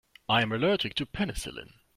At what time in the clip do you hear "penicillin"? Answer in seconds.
1.05-1.73